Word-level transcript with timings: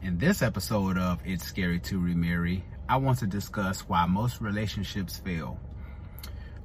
In 0.00 0.16
this 0.16 0.42
episode 0.42 0.96
of 0.96 1.18
It's 1.24 1.44
Scary 1.44 1.80
to 1.80 1.98
Remarry, 1.98 2.64
I 2.88 2.96
want 2.98 3.18
to 3.18 3.26
discuss 3.26 3.80
why 3.80 4.06
most 4.06 4.40
relationships 4.40 5.18
fail. 5.18 5.58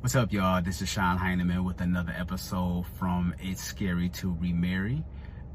What's 0.00 0.14
up, 0.14 0.34
y'all? 0.34 0.60
This 0.60 0.82
is 0.82 0.90
Sean 0.90 1.16
Heineman 1.16 1.64
with 1.64 1.80
another 1.80 2.14
episode 2.16 2.84
from 2.98 3.34
It's 3.40 3.64
Scary 3.64 4.10
to 4.10 4.36
Remarry. 4.38 5.02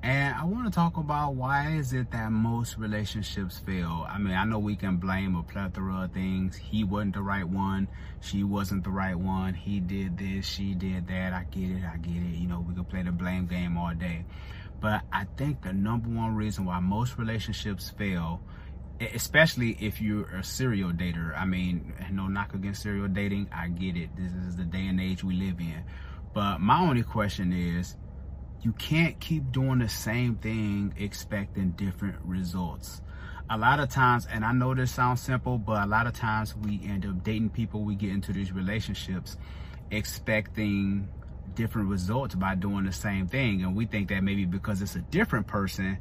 And 0.02 0.34
I 0.36 0.44
want 0.46 0.66
to 0.66 0.72
talk 0.72 0.98
about 0.98 1.36
why 1.36 1.74
is 1.74 1.94
it 1.94 2.10
that 2.12 2.32
most 2.32 2.80
relationships 2.80 3.60
fail. 3.60 4.08
I 4.10 4.18
mean, 4.18 4.34
I 4.34 4.44
know 4.44 4.58
we 4.58 4.76
can 4.76 4.98
blame 4.98 5.36
a 5.36 5.44
plethora 5.44 6.06
of 6.06 6.12
things. 6.12 6.56
He 6.56 6.84
wasn't 6.84 7.14
the 7.14 7.22
right 7.22 7.48
one. 7.48 7.88
She 8.22 8.44
wasn't 8.44 8.86
the 8.86 8.90
right 8.90 9.16
one. 9.16 9.54
He 9.54 9.80
did 9.80 10.18
this. 10.18 10.48
She 10.48 10.74
did 10.74 11.08
that. 11.10 11.32
I 11.32 11.44
get 11.52 11.70
it. 11.70 11.84
I 11.84 11.98
get 11.98 12.24
it. 12.24 12.38
You 12.38 12.48
know, 12.48 12.66
we 12.68 12.74
can 12.74 12.86
play 12.86 13.04
the 13.04 13.12
blame 13.12 13.46
game 13.46 13.78
all 13.78 13.94
day. 13.94 14.26
But 14.80 15.02
I 15.12 15.26
think 15.38 15.62
the 15.62 15.74
number 15.74 16.10
one 16.10 16.36
reason 16.36 16.66
why 16.66 16.80
most 16.80 17.18
relationships 17.18 17.90
fail, 17.90 18.42
especially 19.00 19.72
if 19.80 20.02
you're 20.02 20.28
a 20.30 20.44
serial 20.44 20.92
dater, 20.92 21.38
I 21.38 21.46
mean, 21.46 21.94
no 22.12 22.28
knock 22.28 22.54
against 22.54 22.84
serial 22.84 23.08
dating, 23.08 23.50
I 23.52 23.70
get 23.70 23.98
it. 23.98 24.16
This 24.16 24.32
is 24.34 24.56
the 24.56 24.66
day 24.66 24.86
and 24.86 25.02
age 25.02 25.24
we 25.24 25.36
live 25.36 25.60
in. 25.60 25.84
But 26.34 26.60
my 26.60 26.80
only 26.80 27.04
question 27.04 27.52
is, 27.52 27.96
you 28.62 28.74
can't 28.74 29.20
keep 29.20 29.52
doing 29.52 29.80
the 29.80 29.90
same 29.90 30.36
thing 30.36 30.94
expecting 30.98 31.72
different 31.72 32.18
results. 32.24 33.02
A 33.50 33.58
lot 33.58 33.80
of 33.80 33.90
times, 33.90 34.28
and 34.30 34.44
I 34.44 34.52
know 34.52 34.76
this 34.76 34.92
sounds 34.92 35.22
simple, 35.22 35.58
but 35.58 35.84
a 35.84 35.86
lot 35.86 36.06
of 36.06 36.14
times 36.14 36.56
we 36.56 36.82
end 36.84 37.06
up 37.06 37.24
dating 37.24 37.52
people, 37.52 37.84
we 37.84 37.96
get 37.96 38.12
into 38.12 38.34
these 38.34 38.52
relationships 38.52 39.38
expecting 39.90 41.08
different 41.56 41.90
results 41.90 42.36
by 42.36 42.56
doing 42.56 42.86
the 42.86 42.92
same 42.92 43.28
thing. 43.28 43.64
And 43.64 43.76
we 43.76 43.86
think 43.86 44.10
that 44.10 44.24
maybe 44.24 44.46
because 44.46 44.82
it's 44.82 44.96
a 44.96 45.02
different 45.02 45.48
person 45.48 45.98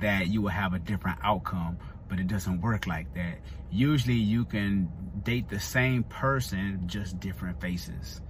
that 0.00 0.28
you 0.28 0.42
will 0.42 0.50
have 0.50 0.74
a 0.74 0.78
different 0.78 1.18
outcome, 1.22 1.78
but 2.08 2.18
it 2.18 2.26
doesn't 2.26 2.60
work 2.60 2.86
like 2.86 3.12
that. 3.14 3.38
Usually 3.70 4.14
you 4.14 4.44
can 4.44 4.88
date 5.22 5.48
the 5.48 5.60
same 5.60 6.02
person, 6.04 6.82
just 6.86 7.20
different 7.20 7.60
faces. 7.60 8.20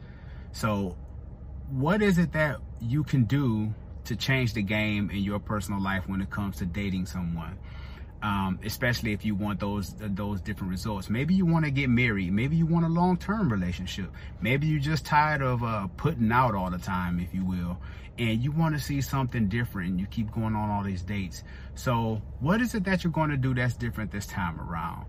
So 0.52 0.96
what 1.70 2.02
is 2.02 2.18
it 2.18 2.32
that 2.32 2.60
you 2.80 3.02
can 3.04 3.24
do 3.24 3.74
to 4.04 4.16
change 4.16 4.52
the 4.52 4.62
game 4.62 5.10
in 5.10 5.18
your 5.18 5.38
personal 5.38 5.82
life 5.82 6.04
when 6.06 6.20
it 6.20 6.30
comes 6.30 6.58
to 6.58 6.66
dating 6.66 7.06
someone? 7.06 7.58
Um, 8.22 8.58
especially 8.64 9.12
if 9.12 9.24
you 9.24 9.34
want 9.34 9.60
those 9.60 9.94
those 9.98 10.40
different 10.40 10.70
results. 10.70 11.10
Maybe 11.10 11.34
you 11.34 11.46
want 11.46 11.64
to 11.64 11.70
get 11.70 11.90
married. 11.90 12.32
Maybe 12.32 12.56
you 12.56 12.66
want 12.66 12.84
a 12.84 12.88
long-term 12.88 13.52
relationship. 13.52 14.10
Maybe 14.40 14.66
you're 14.66 14.80
just 14.80 15.04
tired 15.04 15.42
of 15.42 15.62
uh, 15.62 15.86
putting 15.96 16.32
out 16.32 16.54
all 16.54 16.70
the 16.70 16.78
time, 16.78 17.20
if 17.20 17.34
you 17.34 17.44
will, 17.44 17.78
and 18.18 18.42
you 18.42 18.52
want 18.52 18.74
to 18.74 18.80
see 18.80 19.00
something 19.00 19.48
different. 19.48 19.90
And 19.90 20.00
you 20.00 20.06
keep 20.06 20.32
going 20.32 20.54
on 20.54 20.70
all 20.70 20.82
these 20.82 21.02
dates. 21.02 21.44
So, 21.74 22.22
what 22.40 22.60
is 22.60 22.74
it 22.74 22.84
that 22.84 23.04
you're 23.04 23.12
going 23.12 23.30
to 23.30 23.36
do 23.36 23.54
that's 23.54 23.74
different 23.74 24.10
this 24.10 24.26
time 24.26 24.60
around? 24.60 25.06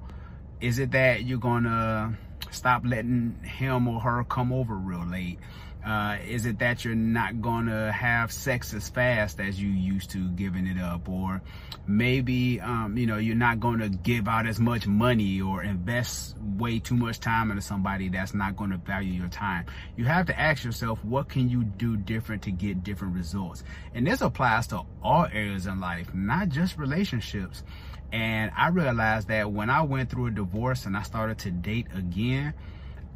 Is 0.59 0.79
it 0.79 0.91
that 0.91 1.23
you're 1.23 1.39
going 1.39 1.63
to 1.63 2.13
stop 2.51 2.83
letting 2.85 3.39
him 3.43 3.87
or 3.87 3.99
her 4.01 4.23
come 4.23 4.51
over 4.51 4.75
real 4.75 5.05
late? 5.05 5.39
Uh, 5.87 6.17
is 6.27 6.45
it 6.45 6.59
that 6.59 6.83
you're 6.83 6.95
not 6.95 7.41
gonna 7.41 7.89
have 7.93 8.29
sex 8.29 8.73
as 8.73 8.89
fast 8.89 9.39
as 9.39 9.61
you 9.61 9.69
used 9.69 10.09
to 10.09 10.29
giving 10.31 10.67
it 10.67 10.77
up? 10.77 11.07
Or 11.07 11.41
maybe, 11.87 12.59
um, 12.59 12.97
you 12.97 13.05
know, 13.05 13.15
you're 13.15 13.37
not 13.37 13.61
gonna 13.61 13.87
give 13.87 14.27
out 14.27 14.47
as 14.47 14.59
much 14.59 14.85
money 14.85 15.39
or 15.39 15.63
invest 15.63 16.35
way 16.57 16.79
too 16.79 16.97
much 16.97 17.21
time 17.21 17.51
into 17.51 17.61
somebody 17.61 18.09
that's 18.09 18.33
not 18.33 18.57
gonna 18.57 18.75
value 18.75 19.13
your 19.13 19.29
time. 19.29 19.65
You 19.95 20.03
have 20.03 20.25
to 20.25 20.37
ask 20.37 20.65
yourself, 20.65 21.05
what 21.05 21.29
can 21.29 21.47
you 21.47 21.63
do 21.63 21.95
different 21.95 22.41
to 22.43 22.51
get 22.51 22.83
different 22.83 23.15
results? 23.15 23.63
And 23.93 24.05
this 24.05 24.19
applies 24.19 24.67
to 24.67 24.81
all 25.01 25.25
areas 25.31 25.67
in 25.67 25.79
life, 25.79 26.13
not 26.13 26.49
just 26.49 26.77
relationships. 26.77 27.63
And 28.11 28.51
I 28.57 28.69
realized 28.69 29.29
that 29.29 29.53
when 29.53 29.69
I 29.69 29.83
went 29.83 30.09
through 30.09 30.25
a 30.25 30.31
divorce 30.31 30.85
and 30.85 30.97
I 30.97 31.03
started 31.03 31.37
to 31.39 31.51
date 31.51 31.87
again, 31.95 32.53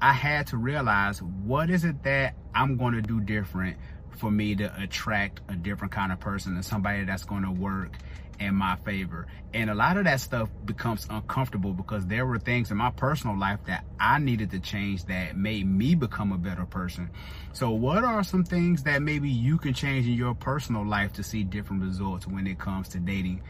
I 0.01 0.13
had 0.13 0.47
to 0.47 0.57
realize 0.57 1.21
what 1.21 1.69
is 1.69 1.85
it 1.85 2.03
that 2.03 2.33
I'm 2.55 2.75
going 2.77 2.95
to 2.95 3.01
do 3.01 3.19
different 3.19 3.77
for 4.17 4.31
me 4.31 4.55
to 4.55 4.81
attract 4.81 5.41
a 5.47 5.55
different 5.55 5.93
kind 5.93 6.11
of 6.11 6.19
person 6.19 6.55
and 6.55 6.65
somebody 6.65 7.05
that's 7.05 7.23
going 7.23 7.43
to 7.43 7.51
work 7.51 7.97
in 8.39 8.55
my 8.55 8.75
favor. 8.77 9.27
And 9.53 9.69
a 9.69 9.75
lot 9.75 9.97
of 9.97 10.05
that 10.05 10.19
stuff 10.19 10.49
becomes 10.65 11.05
uncomfortable 11.09 11.73
because 11.73 12.07
there 12.07 12.25
were 12.25 12.39
things 12.39 12.71
in 12.71 12.77
my 12.77 12.89
personal 12.89 13.37
life 13.37 13.59
that 13.67 13.85
I 13.99 14.17
needed 14.17 14.49
to 14.51 14.59
change 14.59 15.05
that 15.05 15.37
made 15.37 15.67
me 15.67 15.93
become 15.93 16.31
a 16.31 16.37
better 16.37 16.65
person. 16.65 17.11
So 17.53 17.69
what 17.69 18.03
are 18.03 18.23
some 18.23 18.43
things 18.43 18.83
that 18.83 19.03
maybe 19.03 19.29
you 19.29 19.57
can 19.59 19.73
change 19.75 20.07
in 20.07 20.13
your 20.13 20.33
personal 20.33 20.85
life 20.85 21.13
to 21.13 21.23
see 21.23 21.43
different 21.43 21.83
results 21.83 22.25
when 22.25 22.47
it 22.47 22.57
comes 22.57 22.89
to 22.89 22.99
dating? 22.99 23.43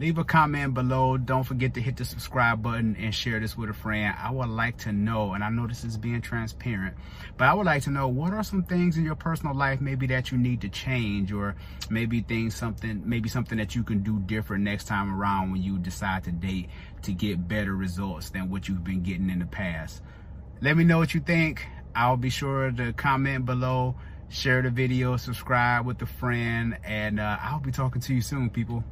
Leave 0.00 0.18
a 0.18 0.24
comment 0.24 0.74
below. 0.74 1.16
Don't 1.16 1.44
forget 1.44 1.74
to 1.74 1.80
hit 1.80 1.96
the 1.96 2.04
subscribe 2.04 2.62
button 2.62 2.96
and 2.96 3.14
share 3.14 3.40
this 3.40 3.56
with 3.56 3.70
a 3.70 3.74
friend. 3.74 4.14
I 4.18 4.30
would 4.30 4.48
like 4.48 4.78
to 4.78 4.92
know 4.92 5.28
and 5.34 5.44
i 5.44 5.48
know 5.48 5.66
this 5.66 5.84
is 5.84 5.96
being 5.96 6.20
transparent 6.20 6.96
but 7.36 7.46
i 7.46 7.54
would 7.54 7.66
like 7.66 7.82
to 7.82 7.90
know 7.90 8.08
what 8.08 8.32
are 8.32 8.42
some 8.42 8.62
things 8.64 8.96
in 8.96 9.04
your 9.04 9.14
personal 9.14 9.54
life 9.54 9.80
maybe 9.80 10.06
that 10.06 10.30
you 10.30 10.38
need 10.38 10.60
to 10.60 10.68
change 10.68 11.32
or 11.32 11.54
maybe 11.90 12.20
things 12.20 12.54
something 12.54 13.02
maybe 13.04 13.28
something 13.28 13.58
that 13.58 13.74
you 13.74 13.82
can 13.82 14.02
do 14.02 14.18
different 14.20 14.64
next 14.64 14.86
time 14.86 15.14
around 15.14 15.52
when 15.52 15.62
you 15.62 15.78
decide 15.78 16.24
to 16.24 16.32
date 16.32 16.68
to 17.02 17.12
get 17.12 17.48
better 17.48 17.74
results 17.74 18.30
than 18.30 18.50
what 18.50 18.68
you've 18.68 18.84
been 18.84 19.02
getting 19.02 19.30
in 19.30 19.38
the 19.38 19.46
past? 19.46 20.02
Let 20.60 20.76
me 20.76 20.82
know 20.82 20.98
what 20.98 21.14
you 21.14 21.20
think. 21.20 21.64
I'll 21.94 22.16
be 22.16 22.30
sure 22.30 22.72
to 22.72 22.92
comment 22.92 23.46
below 23.46 23.94
share 24.28 24.60
the 24.60 24.68
video 24.68 25.16
subscribe 25.16 25.86
with 25.86 26.02
a 26.02 26.06
friend 26.06 26.76
and 26.84 27.18
uh, 27.18 27.38
i'll 27.40 27.60
be 27.60 27.72
talking 27.72 27.98
to 27.98 28.12
you 28.12 28.20
soon 28.20 28.50
people 28.50 28.84